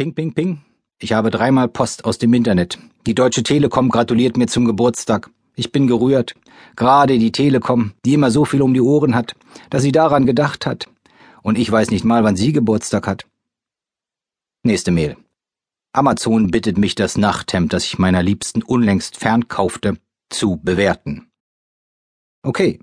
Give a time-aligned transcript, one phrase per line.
[0.00, 0.62] Ping, ping, ping.
[0.98, 2.78] Ich habe dreimal Post aus dem Internet.
[3.06, 5.28] Die Deutsche Telekom gratuliert mir zum Geburtstag.
[5.56, 6.36] Ich bin gerührt.
[6.74, 9.36] Gerade die Telekom, die immer so viel um die Ohren hat,
[9.68, 10.88] dass sie daran gedacht hat.
[11.42, 13.26] Und ich weiß nicht mal, wann sie Geburtstag hat.
[14.62, 15.18] Nächste Mail.
[15.92, 19.98] Amazon bittet mich, das Nachthemd, das ich meiner Liebsten unlängst fernkaufte,
[20.30, 21.30] zu bewerten.
[22.42, 22.78] Okay,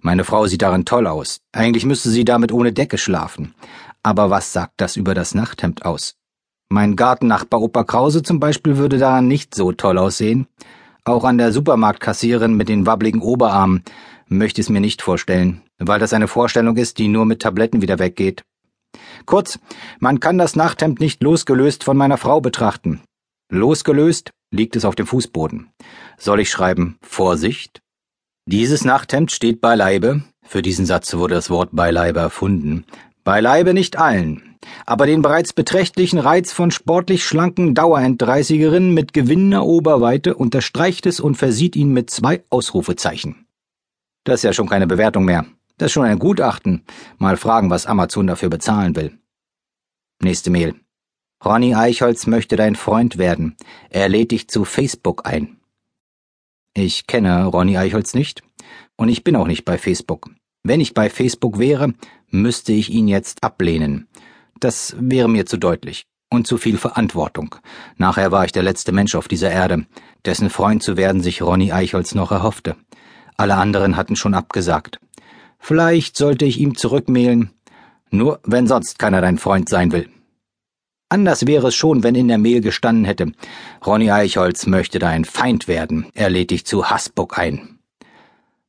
[0.00, 1.40] meine Frau sieht darin toll aus.
[1.50, 3.52] Eigentlich müsste sie damit ohne Decke schlafen.
[4.04, 6.21] Aber was sagt das über das Nachthemd aus?
[6.72, 10.46] Mein Gartennachbar Opa Krause zum Beispiel würde daran nicht so toll aussehen.
[11.04, 13.82] Auch an der Supermarktkassiererin mit den wabbligen Oberarmen
[14.26, 17.82] möchte ich es mir nicht vorstellen, weil das eine Vorstellung ist, die nur mit Tabletten
[17.82, 18.42] wieder weggeht.
[19.26, 19.58] Kurz,
[20.00, 23.02] man kann das Nachthemd nicht losgelöst von meiner Frau betrachten.
[23.50, 25.68] Losgelöst liegt es auf dem Fußboden.
[26.16, 27.80] Soll ich schreiben Vorsicht?
[28.46, 32.86] Dieses Nachthemd steht beileibe, für diesen Satz wurde das Wort beileibe erfunden,
[33.24, 34.51] beileibe nicht allen,
[34.86, 41.36] aber den bereits beträchtlichen Reiz von sportlich schlanken Dauerend-Dreißigerinnen mit gewinnender Oberweite unterstreicht es und
[41.36, 43.46] versieht ihn mit zwei Ausrufezeichen.
[44.24, 45.46] Das ist ja schon keine Bewertung mehr.
[45.78, 46.84] Das ist schon ein Gutachten.
[47.18, 49.18] Mal fragen, was Amazon dafür bezahlen will.
[50.22, 50.74] Nächste Mail.
[51.44, 53.56] Ronny Eichholz möchte dein Freund werden.
[53.90, 55.56] Er lädt dich zu Facebook ein.
[56.74, 58.42] Ich kenne Ronny Eichholz nicht
[58.96, 60.30] und ich bin auch nicht bei Facebook.
[60.62, 61.92] Wenn ich bei Facebook wäre,
[62.30, 64.08] müsste ich ihn jetzt ablehnen.
[64.62, 67.56] Das wäre mir zu deutlich und zu viel Verantwortung.
[67.96, 69.86] Nachher war ich der letzte Mensch auf dieser Erde,
[70.24, 72.76] dessen Freund zu werden sich Ronny Eichholz noch erhoffte.
[73.36, 75.00] Alle anderen hatten schon abgesagt.
[75.58, 77.50] Vielleicht sollte ich ihm zurückmailen,
[78.12, 80.08] nur wenn sonst keiner dein Freund sein will.
[81.08, 83.32] Anders wäre es schon, wenn in der Mail gestanden hätte,
[83.84, 87.80] Ronny Eichholz möchte dein Feind werden, er lädt dich zu Hasbuck ein.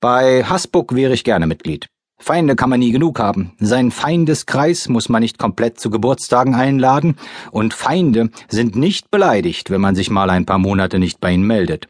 [0.00, 1.86] Bei Hasbuck wäre ich gerne Mitglied.
[2.18, 3.52] Feinde kann man nie genug haben.
[3.58, 7.16] Sein Feindeskreis muss man nicht komplett zu Geburtstagen einladen,
[7.50, 11.46] und Feinde sind nicht beleidigt, wenn man sich mal ein paar Monate nicht bei ihnen
[11.46, 11.88] meldet.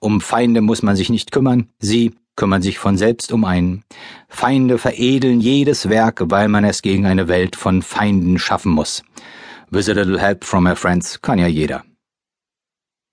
[0.00, 3.82] Um Feinde muss man sich nicht kümmern, sie kümmern sich von selbst um einen.
[4.28, 9.02] Feinde veredeln jedes Werk, weil man es gegen eine Welt von Feinden schaffen muss.
[9.70, 11.84] With a little help from my friends kann ja jeder.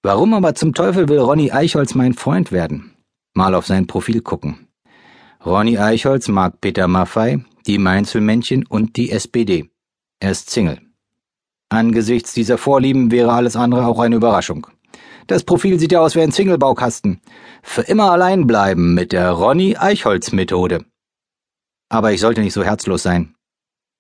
[0.04, 2.94] Warum aber zum Teufel will Ronny Eichholz mein Freund werden?
[3.34, 4.68] Mal auf sein Profil gucken.
[5.46, 9.70] Ronny Eichholz mag Peter Maffei, die Mainzelmännchen und die SPD.
[10.20, 10.82] Er ist Single.
[11.70, 14.66] Angesichts dieser Vorlieben wäre alles andere auch eine Überraschung.
[15.28, 17.22] Das Profil sieht ja aus wie ein Singlebaukasten.
[17.62, 20.84] Für immer allein bleiben mit der Ronny Eichholz Methode.
[21.90, 23.36] Aber ich sollte nicht so herzlos sein.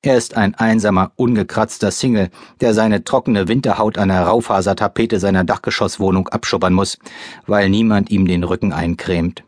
[0.01, 6.27] Er ist ein einsamer, ungekratzter Single, der seine trockene Winterhaut an der Raufasertapete seiner Dachgeschosswohnung
[6.27, 6.97] abschubbern muss,
[7.45, 9.44] weil niemand ihm den Rücken eincremt.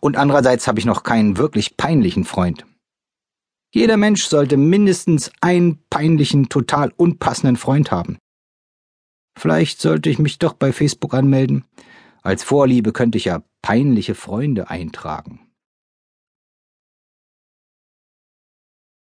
[0.00, 2.66] Und andererseits habe ich noch keinen wirklich peinlichen Freund.
[3.72, 8.18] Jeder Mensch sollte mindestens einen peinlichen, total unpassenden Freund haben.
[9.38, 11.64] Vielleicht sollte ich mich doch bei Facebook anmelden.
[12.22, 15.45] Als Vorliebe könnte ich ja peinliche Freunde eintragen.